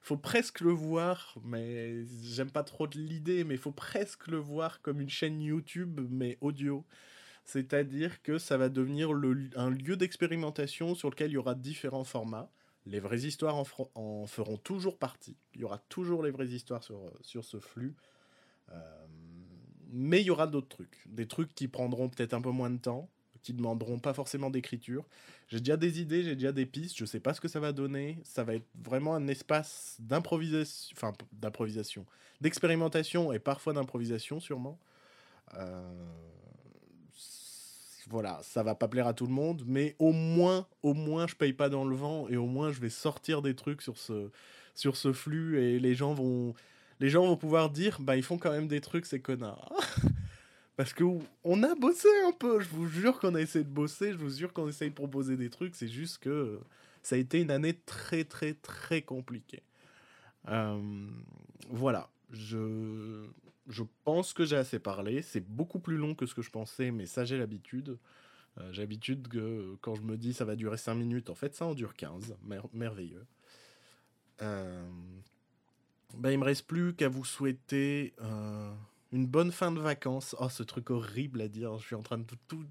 Faut 0.00 0.16
presque 0.16 0.60
le 0.60 0.70
voir, 0.70 1.34
mais 1.44 2.04
j'aime 2.22 2.50
pas 2.50 2.62
trop 2.62 2.86
l'idée, 2.94 3.42
mais 3.42 3.56
faut 3.56 3.72
presque 3.72 4.28
le 4.28 4.38
voir 4.38 4.80
comme 4.80 5.00
une 5.00 5.10
chaîne 5.10 5.42
YouTube, 5.42 6.00
mais 6.08 6.38
audio. 6.40 6.84
C'est-à-dire 7.48 8.20
que 8.20 8.36
ça 8.36 8.58
va 8.58 8.68
devenir 8.68 9.08
un 9.56 9.70
lieu 9.70 9.96
d'expérimentation 9.96 10.94
sur 10.94 11.08
lequel 11.08 11.30
il 11.30 11.34
y 11.34 11.36
aura 11.38 11.54
différents 11.54 12.04
formats. 12.04 12.50
Les 12.84 13.00
vraies 13.00 13.20
histoires 13.20 13.56
en, 13.56 14.26
feront 14.26 14.58
toujours 14.58 14.98
partie. 14.98 15.34
Il 15.54 15.62
y 15.62 15.64
aura 15.64 15.78
toujours 15.88 16.22
les 16.22 16.30
vraies 16.30 16.48
histoires 16.48 16.84
sur, 16.84 17.10
sur 17.22 17.46
ce 17.46 17.58
flux. 17.58 17.96
Euh, 18.70 19.06
mais 19.90 20.20
il 20.20 20.26
y 20.26 20.30
aura 20.30 20.46
d'autres 20.46 20.68
trucs. 20.68 21.02
Des 21.06 21.26
trucs 21.26 21.54
qui 21.54 21.68
prendront 21.68 22.10
peut-être 22.10 22.34
un 22.34 22.42
peu 22.42 22.50
moins 22.50 22.68
de 22.68 22.76
temps, 22.76 23.08
qui 23.40 23.54
demanderont 23.54 23.98
pas 23.98 24.12
forcément 24.12 24.50
d'écriture. 24.50 25.06
J'ai 25.46 25.60
déjà 25.60 25.78
des 25.78 26.02
idées, 26.02 26.24
j'ai 26.24 26.34
déjà 26.34 26.52
des 26.52 26.66
pistes, 26.66 26.98
je 26.98 27.06
sais 27.06 27.20
pas 27.20 27.32
ce 27.32 27.40
que 27.40 27.48
ça 27.48 27.60
va 27.60 27.72
donner. 27.72 28.18
Ça 28.24 28.44
va 28.44 28.56
être 28.56 28.68
vraiment 28.74 29.14
un 29.14 29.26
espace 29.26 29.96
d'improvisation, 30.00 30.94
enfin 30.94 31.14
d'improvisation, 31.32 32.04
d'expérimentation 32.42 33.32
et 33.32 33.38
parfois 33.38 33.72
d'improvisation 33.72 34.38
sûrement. 34.38 34.78
Euh, 35.54 35.80
voilà, 38.08 38.40
ça 38.42 38.62
va 38.62 38.74
pas 38.74 38.88
plaire 38.88 39.06
à 39.06 39.14
tout 39.14 39.26
le 39.26 39.32
monde, 39.32 39.62
mais 39.66 39.94
au 39.98 40.12
moins, 40.12 40.66
au 40.82 40.94
moins, 40.94 41.26
je 41.26 41.34
paye 41.34 41.52
pas 41.52 41.68
dans 41.68 41.84
le 41.84 41.94
vent 41.94 42.26
et 42.28 42.36
au 42.36 42.46
moins, 42.46 42.72
je 42.72 42.80
vais 42.80 42.90
sortir 42.90 43.42
des 43.42 43.54
trucs 43.54 43.82
sur 43.82 43.98
ce, 43.98 44.30
sur 44.74 44.96
ce 44.96 45.12
flux 45.12 45.60
et 45.60 45.78
les 45.78 45.94
gens 45.94 46.14
vont, 46.14 46.54
les 47.00 47.10
gens 47.10 47.26
vont 47.26 47.36
pouvoir 47.36 47.70
dire 47.70 47.98
bah 48.00 48.16
ils 48.16 48.22
font 48.22 48.38
quand 48.38 48.50
même 48.50 48.68
des 48.68 48.80
trucs 48.80 49.06
ces 49.06 49.20
connards. 49.20 49.72
Parce 50.76 50.92
que 50.92 51.04
on 51.42 51.62
a 51.64 51.74
bossé 51.74 52.08
un 52.26 52.32
peu, 52.32 52.60
je 52.60 52.68
vous 52.68 52.86
jure 52.86 53.18
qu'on 53.18 53.34
a 53.34 53.40
essayé 53.40 53.64
de 53.64 53.70
bosser, 53.70 54.12
je 54.12 54.18
vous 54.18 54.30
jure 54.30 54.52
qu'on 54.52 54.68
essaye 54.68 54.90
de 54.90 54.94
proposer 54.94 55.36
des 55.36 55.50
trucs, 55.50 55.74
c'est 55.74 55.88
juste 55.88 56.18
que 56.18 56.60
ça 57.02 57.16
a 57.16 57.18
été 57.18 57.40
une 57.40 57.50
année 57.50 57.74
très 57.74 58.24
très 58.24 58.54
très 58.54 59.02
compliquée. 59.02 59.62
Euh, 60.48 60.80
voilà, 61.68 62.08
je, 62.30 63.26
je 63.68 63.84
pense 64.04 64.32
que 64.32 64.44
j'ai 64.44 64.56
assez 64.56 64.78
parlé, 64.78 65.22
c'est 65.22 65.46
beaucoup 65.46 65.78
plus 65.78 65.96
long 65.96 66.14
que 66.14 66.26
ce 66.26 66.34
que 66.34 66.42
je 66.42 66.50
pensais, 66.50 66.90
mais 66.90 67.06
ça 67.06 67.24
j'ai 67.24 67.38
l'habitude. 67.38 67.98
Euh, 68.58 68.72
j'ai 68.72 68.82
l'habitude 68.82 69.28
que 69.28 69.76
quand 69.82 69.94
je 69.94 70.02
me 70.02 70.16
dis 70.16 70.32
ça 70.32 70.44
va 70.44 70.56
durer 70.56 70.78
5 70.78 70.94
minutes, 70.94 71.30
en 71.30 71.34
fait 71.34 71.54
ça 71.54 71.66
en 71.66 71.74
dure 71.74 71.94
15, 71.94 72.36
merveilleux. 72.72 73.26
Euh, 74.42 74.88
ben, 76.14 76.30
il 76.30 76.38
me 76.38 76.44
reste 76.44 76.66
plus 76.66 76.94
qu'à 76.94 77.08
vous 77.08 77.24
souhaiter 77.24 78.14
euh, 78.22 78.72
une 79.12 79.26
bonne 79.26 79.52
fin 79.52 79.70
de 79.72 79.80
vacances. 79.80 80.34
Oh, 80.38 80.48
ce 80.48 80.62
truc 80.62 80.90
horrible 80.90 81.40
à 81.40 81.48
dire. 81.48 81.76
Je 81.78 81.86
suis 81.86 81.96
en 81.96 82.02
train 82.02 82.18
de 82.18 82.24
tout, 82.46 82.64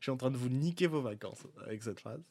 je 0.00 0.10
en 0.10 0.16
train 0.16 0.30
de 0.30 0.36
vous 0.36 0.48
niquer 0.48 0.86
vos 0.86 1.00
vacances 1.00 1.46
avec 1.64 1.82
cette 1.82 2.00
phrase. 2.00 2.22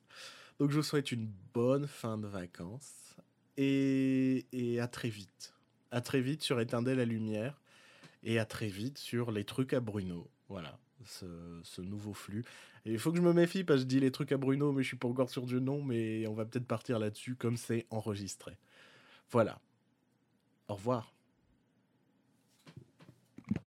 Donc, 0.59 0.71
je 0.71 0.77
vous 0.77 0.83
souhaite 0.83 1.11
une 1.13 1.31
bonne 1.53 1.87
fin 1.87 2.17
de 2.17 2.27
vacances 2.27 3.15
et, 3.55 4.45
et 4.51 4.79
à 4.81 4.87
très 4.87 5.09
vite. 5.09 5.53
À 5.91 6.01
très 6.01 6.19
vite 6.19 6.43
sur 6.43 6.59
Éteindre 6.59 6.91
la 6.91 7.05
lumière 7.05 7.59
et 8.23 8.39
à 8.39 8.45
très 8.45 8.67
vite 8.67 8.97
sur 8.97 9.31
les 9.31 9.43
trucs 9.43 9.73
à 9.73 9.79
Bruno. 9.79 10.29
Voilà, 10.47 10.79
ce, 11.05 11.81
nouveau 11.81 12.13
flux. 12.13 12.43
Il 12.85 12.99
faut 12.99 13.11
que 13.11 13.17
je 13.17 13.21
me 13.21 13.33
méfie 13.33 13.63
parce 13.63 13.79
que 13.79 13.83
je 13.83 13.87
dis 13.87 13.99
les 13.99 14.11
trucs 14.11 14.31
à 14.31 14.37
Bruno, 14.37 14.71
mais 14.71 14.83
je 14.83 14.87
suis 14.87 14.97
pas 14.97 15.07
encore 15.07 15.29
sûr 15.29 15.45
du 15.45 15.61
nom, 15.61 15.81
mais 15.81 16.25
on 16.27 16.33
va 16.33 16.45
peut-être 16.45 16.67
partir 16.67 16.99
là-dessus 16.99 17.35
comme 17.35 17.57
c'est 17.57 17.85
enregistré. 17.89 18.57
Voilà. 19.29 19.59
Au 20.67 20.75
revoir. 20.75 21.13